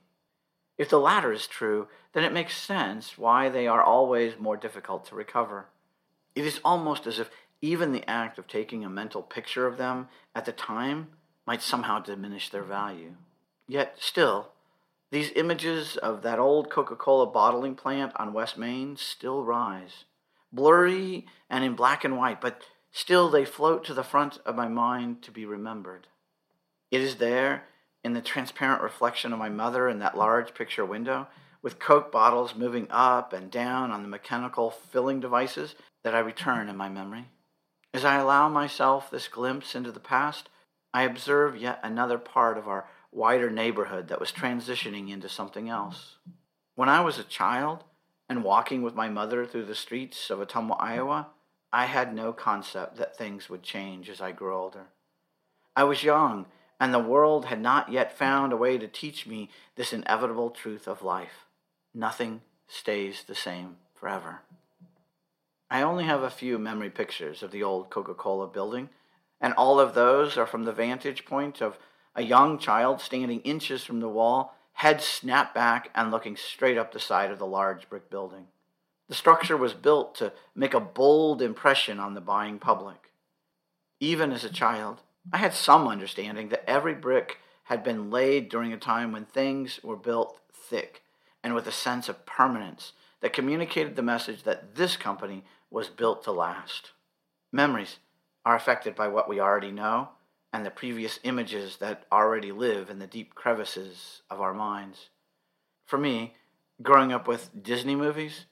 If 0.78 0.90
the 0.90 1.00
latter 1.00 1.32
is 1.32 1.48
true, 1.48 1.88
then 2.14 2.24
it 2.24 2.34
makes 2.34 2.58
sense 2.58 3.18
why 3.18 3.50
they 3.50 3.68
are 3.68 3.82
always 3.82 4.40
more 4.40 4.58
difficult 4.58 5.06
to 5.06 5.16
recover. 5.16 5.68
It 6.36 6.46
is 6.46 6.60
almost 6.66 7.08
as 7.08 7.20
if 7.20 7.30
even 7.62 7.92
the 7.92 8.08
act 8.10 8.38
of 8.38 8.48
taking 8.48 8.84
a 8.84 8.90
mental 8.90 9.22
picture 9.22 9.66
of 9.66 9.78
them 9.78 10.08
at 10.36 10.46
the 10.46 10.52
time 10.52 11.08
might 11.48 11.62
somehow 11.62 12.00
diminish 12.00 12.50
their 12.50 12.64
value. 12.64 13.14
Yet, 13.68 13.96
still, 13.98 14.50
these 15.10 15.32
images 15.36 15.96
of 15.96 16.22
that 16.24 16.38
old 16.38 16.70
Coca 16.70 16.98
Cola 16.98 17.26
bottling 17.26 17.76
plant 17.76 18.12
on 18.18 18.34
West 18.34 18.58
Main 18.58 18.98
still 18.98 19.44
rise, 19.44 20.04
blurry 20.52 21.26
and 21.50 21.64
in 21.64 21.76
black 21.76 22.04
and 22.04 22.18
white, 22.18 22.42
but 22.42 22.62
still 22.92 23.30
they 23.30 23.46
float 23.46 23.86
to 23.86 23.94
the 23.94 24.04
front 24.04 24.40
of 24.46 24.56
my 24.56 24.68
mind 24.68 25.22
to 25.24 25.32
be 25.32 25.46
remembered. 25.46 26.08
It 26.92 27.02
is 27.02 27.16
there 27.16 27.64
in 28.04 28.14
the 28.14 28.22
transparent 28.22 28.82
reflection 28.82 29.32
of 29.32 29.40
my 29.40 29.50
mother 29.50 29.88
in 29.88 30.00
that 30.00 30.18
large 30.18 30.54
picture 30.54 30.86
window, 30.86 31.28
with 31.62 31.80
Coke 31.80 32.12
bottles 32.12 32.56
moving 32.56 32.88
up 32.90 33.34
and 33.34 33.50
down 33.50 33.92
on 33.92 34.02
the 34.02 34.08
mechanical 34.08 34.70
filling 34.70 35.20
devices 35.20 35.76
that 36.04 36.14
I 36.14 36.20
return 36.20 36.70
in 36.70 36.78
my 36.78 36.88
memory. 36.88 37.26
As 37.94 38.06
I 38.06 38.16
allow 38.16 38.48
myself 38.48 39.10
this 39.10 39.28
glimpse 39.28 39.74
into 39.74 39.92
the 39.92 40.00
past, 40.00 40.50
I 40.98 41.04
observed 41.04 41.60
yet 41.60 41.80
another 41.84 42.18
part 42.18 42.58
of 42.58 42.68
our 42.68 42.88
wider 43.12 43.52
neighborhood 43.52 44.08
that 44.08 44.20
was 44.20 44.32
transitioning 44.32 45.12
into 45.12 45.30
something 45.30 45.70
else. 45.70 46.16
When 46.74 46.90
I 46.90 47.02
was 47.02 47.20
a 47.20 47.24
child 47.24 47.84
and 48.28 48.44
walking 48.44 48.82
with 48.82 48.96
my 48.96 49.08
mother 49.08 49.46
through 49.46 49.66
the 49.66 49.76
streets 49.76 50.32
of 50.32 50.40
Ottumwa, 50.40 50.76
Iowa, 50.80 51.28
I 51.72 51.86
had 51.86 52.16
no 52.16 52.34
concept 52.34 52.98
that 52.98 53.16
things 53.16 53.48
would 53.48 53.62
change 53.62 54.10
as 54.10 54.22
I 54.22 54.32
grew 54.32 54.56
older. 54.56 54.88
I 55.76 55.84
was 55.84 56.04
young, 56.04 56.48
and 56.80 56.92
the 56.92 56.98
world 56.98 57.46
had 57.46 57.62
not 57.62 57.92
yet 57.92 58.18
found 58.18 58.52
a 58.52 58.58
way 58.58 58.80
to 58.80 58.88
teach 58.88 59.28
me 59.28 59.52
this 59.76 59.94
inevitable 59.94 60.50
truth 60.50 60.88
of 60.88 61.04
life. 61.04 61.46
Nothing 61.94 62.42
stays 62.68 63.22
the 63.22 63.36
same 63.36 63.76
forever. 63.94 64.42
I 65.70 65.84
only 65.84 66.06
have 66.06 66.24
a 66.24 66.32
few 66.32 66.58
memory 66.58 66.90
pictures 66.90 67.44
of 67.44 67.52
the 67.52 67.62
old 67.62 67.92
Coca 67.92 68.16
Cola 68.16 68.48
building, 68.48 68.90
and 69.40 69.54
all 69.54 69.80
of 69.80 69.94
those 69.94 70.38
are 70.38 70.46
from 70.46 70.66
the 70.66 70.72
vantage 70.72 71.26
point 71.26 71.62
of 71.62 71.78
a 72.16 72.24
young 72.24 72.58
child 72.58 73.00
standing 73.00 73.42
inches 73.42 73.84
from 73.84 74.00
the 74.00 74.10
wall, 74.10 74.56
head 74.74 75.02
snapped 75.02 75.54
back 75.54 75.90
and 75.94 76.12
looking 76.12 76.36
straight 76.36 76.78
up 76.78 76.92
the 76.92 77.00
side 77.00 77.32
of 77.32 77.40
the 77.40 77.46
large 77.46 77.88
brick 77.90 78.10
building. 78.10 78.48
The 79.08 79.16
structure 79.16 79.56
was 79.56 79.74
built 79.74 80.16
to 80.16 80.34
make 80.56 80.74
a 80.74 80.80
bold 80.80 81.42
impression 81.42 82.00
on 82.00 82.14
the 82.14 82.22
buying 82.22 82.60
public. 82.60 83.12
Even 84.00 84.32
as 84.32 84.44
a 84.44 84.50
child, 84.50 85.02
I 85.32 85.38
had 85.38 85.54
some 85.54 85.88
understanding 85.88 86.50
that 86.50 86.68
every 86.70 86.94
brick 86.94 87.38
had 87.66 87.84
been 87.84 88.10
laid 88.10 88.50
during 88.50 88.74
a 88.74 88.78
time 88.78 89.12
when 89.12 89.26
things 89.26 89.80
were 89.84 89.96
built 89.96 90.40
thick 90.52 91.04
and 91.44 91.54
with 91.54 91.68
a 91.68 91.72
sense 91.72 92.10
of 92.10 92.26
permanence 92.26 92.94
that 93.22 93.34
communicated 93.34 93.96
the 93.96 94.02
message 94.02 94.44
that 94.44 94.76
this 94.76 94.98
company 94.98 95.44
was 95.70 95.90
built 95.90 96.24
to 96.24 96.32
last. 96.32 96.92
Memories 97.52 97.98
are 98.48 98.56
affected 98.56 98.96
by 98.96 99.10
what 99.10 99.28
we 99.28 99.42
already 99.42 99.74
know 99.74 100.08
and 100.54 100.66
the 100.66 100.72
previous 100.72 101.20
images 101.24 101.76
that 101.82 102.06
already 102.10 102.50
live 102.50 102.90
in 102.90 102.98
the 102.98 103.06
deep 103.06 103.36
crevices 103.36 104.22
of 104.30 104.40
our 104.40 104.54
minds. 104.54 105.10
For 105.86 105.98
me, 105.98 106.34
growing 106.82 107.12
up 107.12 107.28
with 107.28 107.62
Disney 107.62 107.94
movies, 107.94 108.46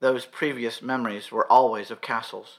those 0.00 0.26
previous 0.26 0.82
memories 0.82 1.30
were 1.30 1.46
always 1.46 1.92
of 1.92 2.00
castles. 2.00 2.58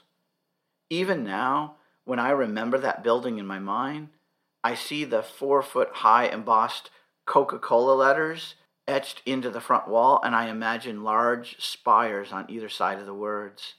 Even 0.88 1.22
now, 1.22 1.74
when 2.04 2.18
I 2.18 2.30
remember 2.30 2.78
that 2.78 3.04
building 3.04 3.36
in 3.36 3.46
my 3.46 3.58
mind, 3.58 4.08
I 4.64 4.74
see 4.74 5.04
the 5.04 5.22
four 5.22 5.60
foot 5.60 5.90
high 5.96 6.28
embossed 6.28 6.88
Coca 7.26 7.58
Cola 7.58 7.92
letters 7.92 8.54
etched 8.88 9.20
into 9.26 9.50
the 9.50 9.60
front 9.60 9.86
wall, 9.86 10.18
and 10.24 10.34
I 10.34 10.48
imagine 10.48 11.04
large 11.04 11.60
spires 11.60 12.32
on 12.32 12.46
either 12.48 12.70
side 12.70 12.98
of 12.98 13.04
the 13.04 13.12
words. 13.12 13.74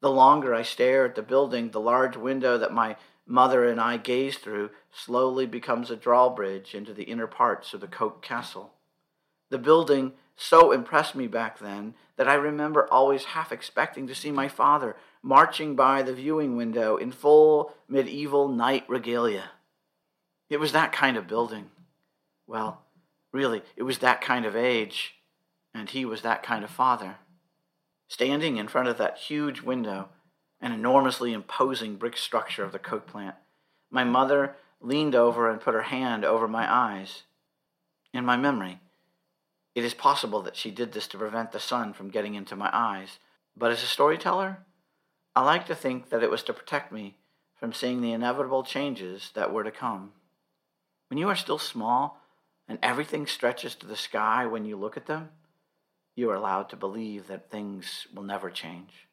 The 0.00 0.10
longer 0.10 0.54
I 0.54 0.62
stare 0.62 1.04
at 1.04 1.14
the 1.14 1.22
building, 1.22 1.70
the 1.70 1.80
large 1.80 2.16
window 2.16 2.56
that 2.58 2.72
my 2.72 2.96
mother 3.26 3.68
and 3.68 3.80
I 3.80 3.96
gaze 3.96 4.38
through 4.38 4.70
slowly 4.90 5.46
becomes 5.46 5.90
a 5.90 5.96
drawbridge 5.96 6.74
into 6.74 6.94
the 6.94 7.04
inner 7.04 7.26
parts 7.26 7.74
of 7.74 7.80
the 7.80 7.88
Coke 7.88 8.22
Castle. 8.22 8.72
The 9.50 9.58
building 9.58 10.12
so 10.36 10.72
impressed 10.72 11.14
me 11.14 11.26
back 11.26 11.58
then 11.58 11.94
that 12.16 12.28
I 12.28 12.34
remember 12.34 12.86
always 12.92 13.24
half 13.24 13.50
expecting 13.50 14.06
to 14.06 14.14
see 14.14 14.30
my 14.30 14.48
father 14.48 14.96
marching 15.22 15.74
by 15.74 16.02
the 16.02 16.14
viewing 16.14 16.56
window 16.56 16.96
in 16.96 17.10
full 17.10 17.72
medieval 17.88 18.48
knight 18.48 18.88
regalia. 18.88 19.50
It 20.48 20.60
was 20.60 20.72
that 20.72 20.92
kind 20.92 21.16
of 21.16 21.26
building. 21.26 21.70
Well, 22.46 22.82
really, 23.32 23.62
it 23.76 23.82
was 23.82 23.98
that 23.98 24.20
kind 24.20 24.46
of 24.46 24.56
age, 24.56 25.16
and 25.74 25.90
he 25.90 26.04
was 26.04 26.22
that 26.22 26.42
kind 26.42 26.64
of 26.64 26.70
father. 26.70 27.16
Standing 28.08 28.56
in 28.56 28.68
front 28.68 28.88
of 28.88 28.98
that 28.98 29.18
huge 29.18 29.60
window, 29.60 30.08
an 30.60 30.72
enormously 30.72 31.32
imposing 31.32 31.96
brick 31.96 32.16
structure 32.16 32.64
of 32.64 32.72
the 32.72 32.78
Coke 32.78 33.06
plant. 33.06 33.36
My 33.90 34.02
mother 34.02 34.56
leaned 34.80 35.14
over 35.14 35.50
and 35.50 35.60
put 35.60 35.74
her 35.74 35.82
hand 35.82 36.24
over 36.24 36.48
my 36.48 36.70
eyes. 36.72 37.24
In 38.12 38.24
my 38.24 38.36
memory, 38.36 38.80
it 39.74 39.84
is 39.84 39.94
possible 39.94 40.42
that 40.42 40.56
she 40.56 40.70
did 40.70 40.92
this 40.92 41.06
to 41.08 41.18
prevent 41.18 41.52
the 41.52 41.60
sun 41.60 41.92
from 41.92 42.10
getting 42.10 42.34
into 42.34 42.56
my 42.56 42.70
eyes, 42.72 43.18
but 43.56 43.70
as 43.70 43.82
a 43.82 43.86
storyteller, 43.86 44.58
I 45.36 45.44
like 45.44 45.66
to 45.66 45.74
think 45.74 46.08
that 46.08 46.22
it 46.22 46.30
was 46.30 46.42
to 46.44 46.52
protect 46.52 46.90
me 46.90 47.16
from 47.54 47.72
seeing 47.72 48.00
the 48.00 48.12
inevitable 48.12 48.62
changes 48.62 49.30
that 49.34 49.52
were 49.52 49.64
to 49.64 49.70
come. 49.70 50.12
When 51.08 51.18
you 51.18 51.28
are 51.28 51.36
still 51.36 51.58
small 51.58 52.20
and 52.66 52.78
everything 52.82 53.26
stretches 53.26 53.74
to 53.76 53.86
the 53.86 53.96
sky 53.96 54.46
when 54.46 54.64
you 54.64 54.76
look 54.76 54.96
at 54.96 55.06
them, 55.06 55.30
you 56.18 56.28
are 56.30 56.34
allowed 56.34 56.68
to 56.68 56.76
believe 56.76 57.28
that 57.28 57.48
things 57.48 58.08
will 58.12 58.24
never 58.24 58.50
change. 58.50 59.06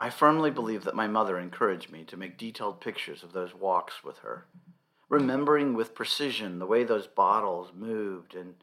I 0.00 0.10
firmly 0.10 0.50
believe 0.50 0.82
that 0.82 0.96
my 0.96 1.06
mother 1.06 1.38
encouraged 1.38 1.92
me 1.92 2.02
to 2.04 2.16
make 2.16 2.36
detailed 2.36 2.80
pictures 2.80 3.22
of 3.22 3.32
those 3.32 3.54
walks 3.54 4.02
with 4.02 4.18
her, 4.18 4.46
remembering 5.08 5.74
with 5.74 5.94
precision 5.94 6.58
the 6.58 6.66
way 6.66 6.82
those 6.82 7.06
bottles 7.06 7.70
moved 7.72 8.34
and 8.34 8.54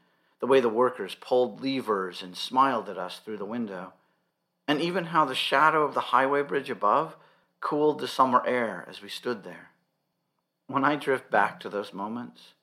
the 0.41 0.47
way 0.47 0.59
the 0.59 0.67
workers 0.67 1.15
pulled 1.15 1.63
levers 1.63 2.21
and 2.21 2.35
smiled 2.35 2.89
at 2.89 2.97
us 2.97 3.19
through 3.19 3.37
the 3.37 3.45
window, 3.45 3.93
and 4.67 4.81
even 4.81 5.05
how 5.05 5.23
the 5.23 5.33
shadow 5.33 5.83
of 5.83 5.93
the 5.93 6.11
highway 6.11 6.41
bridge 6.41 6.69
above 6.69 7.15
cooled 7.61 7.99
the 7.99 8.07
summer 8.07 8.43
air 8.45 8.85
as 8.89 9.01
we 9.01 9.07
stood 9.07 9.45
there. 9.45 9.69
When 10.67 10.83
I 10.83 10.97
drift 10.97 11.31
back 11.31 11.61
to 11.61 11.69
those 11.69 11.93
moments, 11.93 12.53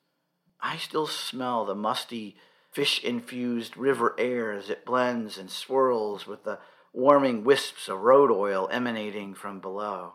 I 0.60 0.76
still 0.76 1.06
smell 1.06 1.64
the 1.64 1.74
musty, 1.74 2.36
fish 2.74 3.02
infused 3.04 3.76
river 3.76 4.16
air 4.18 4.52
as 4.52 4.68
it 4.68 4.84
blends 4.84 5.38
and 5.38 5.48
swirls 5.48 6.26
with 6.26 6.42
the 6.42 6.58
warming 6.92 7.44
wisps 7.44 7.88
of 7.88 8.00
road 8.00 8.32
oil 8.32 8.68
emanating 8.72 9.32
from 9.32 9.60
below. 9.60 10.14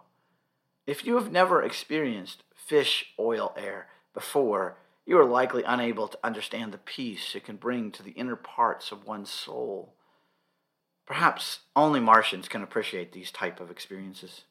If 0.86 1.06
you 1.06 1.16
have 1.16 1.32
never 1.32 1.64
experienced 1.64 2.44
fish 2.54 3.14
oil 3.18 3.54
air 3.58 3.88
before, 4.14 4.76
you 5.06 5.18
are 5.18 5.26
likely 5.26 5.64
unable 5.64 6.10
to 6.10 6.20
understand 6.22 6.74
the 6.74 6.78
peace 6.78 7.34
it 7.34 7.46
can 7.46 7.56
bring 7.56 7.92
to 7.92 8.04
the 8.04 8.12
inner 8.12 8.36
parts 8.36 8.92
of 8.92 9.08
one's 9.08 9.30
soul. 9.32 9.96
Perhaps 11.06 11.60
only 11.78 12.02
Martians 12.02 12.50
can 12.50 12.62
appreciate 12.62 13.14
these 13.14 13.32
type 13.32 13.62
of 13.62 13.72
experiences. 13.72 14.44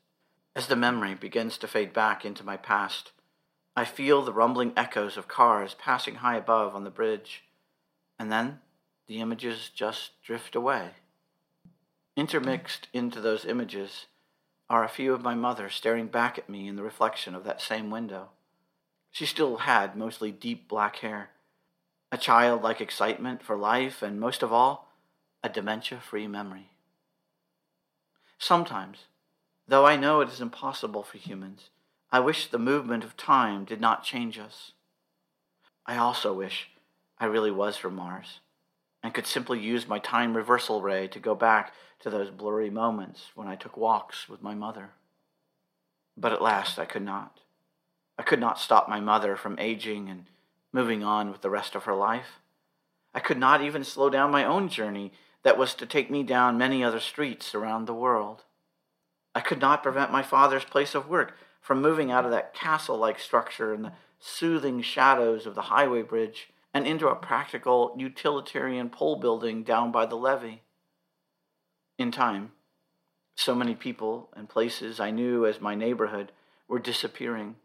As 0.56 0.66
the 0.66 0.76
memory 0.76 1.14
begins 1.14 1.58
to 1.58 1.68
fade 1.68 1.92
back 1.92 2.24
into 2.24 2.42
my 2.42 2.56
past, 2.56 3.12
I 3.76 3.84
feel 3.84 4.22
the 4.22 4.32
rumbling 4.32 4.72
echoes 4.76 5.18
of 5.18 5.28
cars 5.28 5.76
passing 5.78 6.16
high 6.16 6.36
above 6.36 6.74
on 6.74 6.84
the 6.84 6.90
bridge, 6.90 7.44
and 8.18 8.30
then 8.30 8.60
the 9.06 9.20
images 9.20 9.70
just 9.74 10.22
drift 10.22 10.54
away. 10.54 10.90
Intermixed 12.16 12.88
into 12.92 13.20
those 13.20 13.44
images 13.44 14.06
are 14.68 14.84
a 14.84 14.88
few 14.88 15.14
of 15.14 15.22
my 15.22 15.34
mother 15.34 15.70
staring 15.70 16.08
back 16.08 16.38
at 16.38 16.48
me 16.48 16.68
in 16.68 16.76
the 16.76 16.82
reflection 16.82 17.34
of 17.34 17.44
that 17.44 17.60
same 17.60 17.90
window. 17.90 18.28
She 19.10 19.24
still 19.24 19.58
had 19.58 19.96
mostly 19.96 20.30
deep 20.30 20.68
black 20.68 20.96
hair, 20.96 21.30
a 22.12 22.18
childlike 22.18 22.80
excitement 22.80 23.42
for 23.42 23.56
life, 23.56 24.02
and 24.02 24.20
most 24.20 24.42
of 24.42 24.52
all, 24.52 24.92
a 25.42 25.48
dementia 25.48 26.00
free 26.00 26.26
memory. 26.26 26.70
Sometimes, 28.38 29.06
though 29.66 29.86
I 29.86 29.96
know 29.96 30.20
it 30.20 30.28
is 30.28 30.40
impossible 30.40 31.02
for 31.02 31.18
humans, 31.18 31.70
I 32.10 32.20
wish 32.20 32.46
the 32.46 32.58
movement 32.58 33.04
of 33.04 33.16
time 33.16 33.64
did 33.64 33.80
not 33.80 34.04
change 34.04 34.38
us. 34.38 34.72
I 35.86 35.96
also 35.96 36.32
wish 36.34 36.70
I 37.20 37.26
really 37.26 37.50
was 37.50 37.76
from 37.76 37.96
Mars 37.96 38.40
and 39.02 39.14
could 39.14 39.26
simply 39.26 39.60
use 39.60 39.88
my 39.88 39.98
time 39.98 40.36
reversal 40.36 40.82
ray 40.82 41.08
to 41.08 41.18
go 41.18 41.34
back 41.34 41.72
to 42.00 42.10
those 42.10 42.30
blurry 42.30 42.70
moments 42.70 43.30
when 43.34 43.48
I 43.48 43.56
took 43.56 43.76
walks 43.76 44.28
with 44.28 44.42
my 44.42 44.54
mother. 44.54 44.90
But 46.16 46.32
at 46.32 46.42
last 46.42 46.78
I 46.78 46.84
could 46.84 47.02
not. 47.02 47.40
I 48.18 48.22
could 48.22 48.40
not 48.40 48.58
stop 48.58 48.88
my 48.88 49.00
mother 49.00 49.36
from 49.36 49.58
aging 49.58 50.08
and 50.08 50.26
moving 50.72 51.04
on 51.04 51.30
with 51.30 51.40
the 51.40 51.50
rest 51.50 51.74
of 51.74 51.84
her 51.84 51.94
life. 51.94 52.40
I 53.14 53.20
could 53.20 53.38
not 53.38 53.62
even 53.62 53.84
slow 53.84 54.10
down 54.10 54.30
my 54.30 54.44
own 54.44 54.68
journey 54.68 55.12
that 55.42 55.58
was 55.58 55.74
to 55.74 55.86
take 55.86 56.10
me 56.10 56.22
down 56.22 56.58
many 56.58 56.82
other 56.82 57.00
streets 57.00 57.54
around 57.54 57.86
the 57.86 57.94
world. 57.94 58.44
I 59.34 59.40
could 59.40 59.60
not 59.60 59.82
prevent 59.82 60.12
my 60.12 60.22
father's 60.22 60.64
place 60.64 60.94
of 60.94 61.08
work 61.08 61.36
from 61.60 61.80
moving 61.80 62.10
out 62.10 62.24
of 62.24 62.30
that 62.32 62.54
castle 62.54 62.98
like 62.98 63.18
structure 63.18 63.72
in 63.72 63.82
the 63.82 63.92
soothing 64.18 64.82
shadows 64.82 65.46
of 65.46 65.54
the 65.54 65.62
highway 65.62 66.02
bridge 66.02 66.48
and 66.78 66.86
into 66.86 67.08
a 67.08 67.16
practical 67.16 67.92
utilitarian 67.98 68.88
pole 68.88 69.16
building 69.16 69.64
down 69.64 69.90
by 69.90 70.06
the 70.06 70.14
levee. 70.14 70.62
In 71.98 72.12
time, 72.12 72.52
so 73.34 73.52
many 73.52 73.74
people 73.74 74.28
and 74.36 74.48
places 74.48 75.00
I 75.00 75.10
knew 75.10 75.44
as 75.44 75.60
my 75.60 75.74
neighborhood 75.74 76.30
were 76.68 76.78
disappearing, 76.78 77.56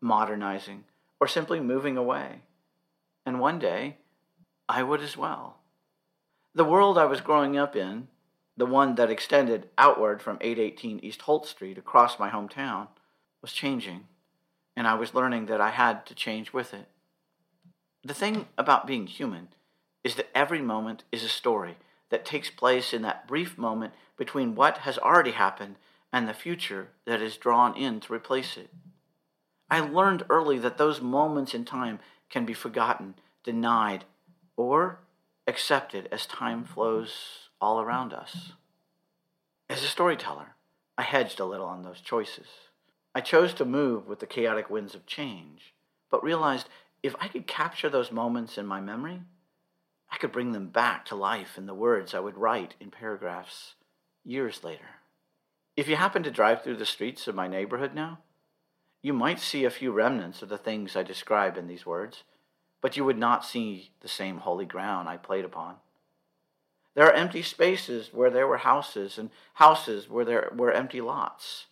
modernizing, 0.00 0.82
or 1.20 1.28
simply 1.28 1.60
moving 1.60 1.96
away. 1.96 2.40
And 3.24 3.38
one 3.38 3.60
day, 3.60 3.98
I 4.68 4.82
would 4.82 5.02
as 5.02 5.16
well. 5.16 5.58
The 6.52 6.64
world 6.64 6.98
I 6.98 7.04
was 7.04 7.20
growing 7.20 7.56
up 7.56 7.76
in, 7.76 8.08
the 8.56 8.66
one 8.66 8.96
that 8.96 9.08
extended 9.08 9.68
outward 9.78 10.20
from 10.20 10.38
818 10.40 10.98
East 10.98 11.22
Holt 11.22 11.46
Street 11.46 11.78
across 11.78 12.18
my 12.18 12.30
hometown, 12.30 12.88
was 13.40 13.52
changing, 13.52 14.08
and 14.76 14.88
I 14.88 14.94
was 14.94 15.14
learning 15.14 15.46
that 15.46 15.60
I 15.60 15.70
had 15.70 16.04
to 16.06 16.14
change 16.16 16.52
with 16.52 16.74
it. 16.74 16.88
The 18.08 18.14
thing 18.14 18.46
about 18.56 18.86
being 18.86 19.06
human 19.06 19.48
is 20.02 20.14
that 20.14 20.30
every 20.34 20.62
moment 20.62 21.04
is 21.12 21.22
a 21.22 21.28
story 21.28 21.76
that 22.08 22.24
takes 22.24 22.48
place 22.48 22.94
in 22.94 23.02
that 23.02 23.28
brief 23.28 23.58
moment 23.58 23.92
between 24.16 24.54
what 24.54 24.78
has 24.78 24.96
already 24.96 25.32
happened 25.32 25.76
and 26.10 26.26
the 26.26 26.32
future 26.32 26.88
that 27.04 27.20
is 27.20 27.36
drawn 27.36 27.76
in 27.76 28.00
to 28.00 28.14
replace 28.14 28.56
it. 28.56 28.70
I 29.68 29.80
learned 29.80 30.24
early 30.30 30.58
that 30.58 30.78
those 30.78 31.02
moments 31.02 31.52
in 31.52 31.66
time 31.66 31.98
can 32.30 32.46
be 32.46 32.54
forgotten, 32.54 33.16
denied, 33.44 34.06
or 34.56 35.00
accepted 35.46 36.08
as 36.10 36.24
time 36.24 36.64
flows 36.64 37.50
all 37.60 37.78
around 37.78 38.14
us. 38.14 38.52
As 39.68 39.82
a 39.82 39.86
storyteller, 39.86 40.54
I 40.96 41.02
hedged 41.02 41.40
a 41.40 41.44
little 41.44 41.66
on 41.66 41.82
those 41.82 42.00
choices. 42.00 42.46
I 43.14 43.20
chose 43.20 43.52
to 43.52 43.66
move 43.66 44.08
with 44.08 44.20
the 44.20 44.26
chaotic 44.26 44.70
winds 44.70 44.94
of 44.94 45.04
change, 45.04 45.74
but 46.10 46.24
realized 46.24 46.70
if 47.02 47.14
I 47.20 47.28
could 47.28 47.46
capture 47.46 47.88
those 47.88 48.10
moments 48.10 48.58
in 48.58 48.66
my 48.66 48.80
memory, 48.80 49.22
I 50.10 50.16
could 50.16 50.32
bring 50.32 50.52
them 50.52 50.68
back 50.68 51.04
to 51.06 51.14
life 51.14 51.58
in 51.58 51.66
the 51.66 51.74
words 51.74 52.14
I 52.14 52.20
would 52.20 52.36
write 52.36 52.74
in 52.80 52.90
paragraphs 52.90 53.74
years 54.24 54.64
later. 54.64 54.96
If 55.76 55.88
you 55.88 55.96
happen 55.96 56.22
to 56.24 56.30
drive 56.30 56.62
through 56.62 56.76
the 56.76 56.86
streets 56.86 57.28
of 57.28 57.34
my 57.34 57.46
neighborhood 57.46 57.94
now, 57.94 58.18
you 59.00 59.12
might 59.12 59.38
see 59.38 59.64
a 59.64 59.70
few 59.70 59.92
remnants 59.92 60.42
of 60.42 60.48
the 60.48 60.58
things 60.58 60.96
I 60.96 61.04
describe 61.04 61.56
in 61.56 61.68
these 61.68 61.86
words, 61.86 62.24
but 62.80 62.96
you 62.96 63.04
would 63.04 63.18
not 63.18 63.44
see 63.44 63.92
the 64.00 64.08
same 64.08 64.38
holy 64.38 64.66
ground 64.66 65.08
I 65.08 65.16
played 65.16 65.44
upon. 65.44 65.76
There 66.94 67.06
are 67.06 67.12
empty 67.12 67.42
spaces 67.42 68.10
where 68.12 68.30
there 68.30 68.48
were 68.48 68.58
houses, 68.58 69.18
and 69.18 69.30
houses 69.54 70.08
where 70.08 70.24
there 70.24 70.52
were 70.56 70.72
empty 70.72 71.00
lots. 71.00 71.66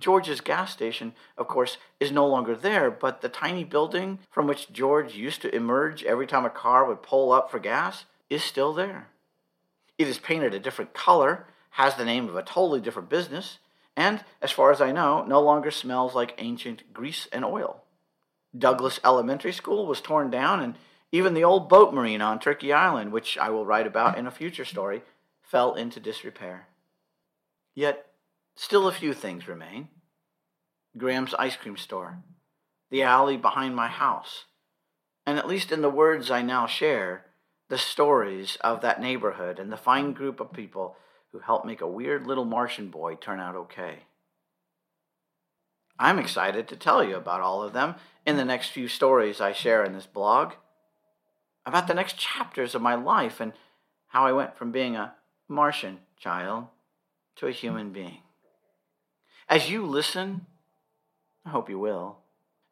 George's 0.00 0.40
gas 0.40 0.72
station, 0.72 1.12
of 1.36 1.46
course, 1.46 1.76
is 2.00 2.10
no 2.10 2.26
longer 2.26 2.56
there, 2.56 2.90
but 2.90 3.20
the 3.20 3.28
tiny 3.28 3.62
building 3.62 4.18
from 4.30 4.46
which 4.46 4.72
George 4.72 5.14
used 5.14 5.42
to 5.42 5.54
emerge 5.54 6.02
every 6.02 6.26
time 6.26 6.44
a 6.44 6.50
car 6.50 6.86
would 6.86 7.02
pull 7.02 7.30
up 7.30 7.50
for 7.50 7.58
gas 7.58 8.06
is 8.28 8.42
still 8.42 8.72
there. 8.72 9.08
It 9.98 10.08
is 10.08 10.18
painted 10.18 10.54
a 10.54 10.58
different 10.58 10.94
color, 10.94 11.46
has 11.70 11.94
the 11.94 12.04
name 12.04 12.28
of 12.28 12.34
a 12.34 12.42
totally 12.42 12.80
different 12.80 13.10
business, 13.10 13.58
and, 13.96 14.24
as 14.40 14.50
far 14.50 14.72
as 14.72 14.80
I 14.80 14.92
know, 14.92 15.24
no 15.24 15.40
longer 15.40 15.70
smells 15.70 16.14
like 16.14 16.34
ancient 16.38 16.92
grease 16.94 17.28
and 17.32 17.44
oil. 17.44 17.82
Douglas 18.56 18.98
Elementary 19.04 19.52
School 19.52 19.86
was 19.86 20.00
torn 20.00 20.30
down, 20.30 20.60
and 20.60 20.74
even 21.12 21.34
the 21.34 21.44
old 21.44 21.68
boat 21.68 21.92
marine 21.92 22.22
on 22.22 22.38
Turkey 22.38 22.72
Island, 22.72 23.12
which 23.12 23.36
I 23.36 23.50
will 23.50 23.66
write 23.66 23.86
about 23.86 24.16
in 24.16 24.26
a 24.26 24.30
future 24.30 24.64
story, 24.64 25.02
fell 25.42 25.74
into 25.74 26.00
disrepair. 26.00 26.68
Yet, 27.74 28.09
still 28.60 28.86
a 28.86 28.92
few 28.92 29.14
things 29.14 29.48
remain 29.48 29.88
Graham's 30.98 31.32
ice 31.38 31.56
cream 31.56 31.78
store, 31.78 32.18
the 32.90 33.02
alley 33.02 33.38
behind 33.38 33.74
my 33.74 33.88
house, 33.88 34.44
and 35.24 35.38
at 35.38 35.48
least 35.48 35.72
in 35.72 35.80
the 35.80 35.88
words 35.88 36.30
I 36.30 36.42
now 36.42 36.66
share, 36.66 37.24
the 37.70 37.78
stories 37.78 38.58
of 38.60 38.82
that 38.82 39.00
neighborhood 39.00 39.58
and 39.58 39.72
the 39.72 39.78
fine 39.78 40.12
group 40.12 40.40
of 40.40 40.52
people 40.52 40.96
who 41.32 41.38
helped 41.38 41.64
make 41.64 41.80
a 41.80 41.88
weird 41.88 42.26
little 42.26 42.44
Martian 42.44 42.88
boy 42.88 43.14
turn 43.14 43.40
out 43.40 43.56
okay. 43.56 44.00
I'm 45.98 46.18
excited 46.18 46.68
to 46.68 46.76
tell 46.76 47.02
you 47.02 47.16
about 47.16 47.40
all 47.40 47.62
of 47.62 47.72
them 47.72 47.94
in 48.26 48.36
the 48.36 48.44
next 48.44 48.70
few 48.70 48.88
stories 48.88 49.40
I 49.40 49.52
share 49.52 49.84
in 49.84 49.94
this 49.94 50.06
blog, 50.06 50.52
about 51.64 51.86
the 51.86 51.94
next 51.94 52.18
chapters 52.18 52.74
of 52.74 52.82
my 52.82 52.94
life 52.94 53.40
and 53.40 53.54
how 54.08 54.26
I 54.26 54.32
went 54.32 54.58
from 54.58 54.70
being 54.70 54.96
a 54.96 55.14
Martian 55.48 56.00
child 56.18 56.66
to 57.36 57.46
a 57.46 57.52
human 57.52 57.90
being. 57.90 58.18
As 59.50 59.68
you 59.68 59.84
listen, 59.84 60.46
I 61.44 61.50
hope 61.50 61.68
you 61.68 61.80
will, 61.80 62.18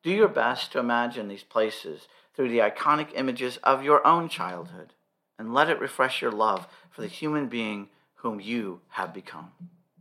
do 0.04 0.12
your 0.12 0.28
best 0.28 0.70
to 0.72 0.78
imagine 0.78 1.26
these 1.26 1.42
places 1.42 2.06
through 2.36 2.50
the 2.50 2.60
iconic 2.60 3.08
images 3.16 3.56
of 3.64 3.82
your 3.82 4.06
own 4.06 4.28
childhood 4.28 4.92
and 5.40 5.52
let 5.52 5.68
it 5.68 5.80
refresh 5.80 6.22
your 6.22 6.30
love 6.30 6.68
for 6.90 7.00
the 7.00 7.08
human 7.08 7.48
being 7.48 7.88
whom 8.14 8.38
you 8.38 8.80
have 8.90 9.12
become. 9.12 9.50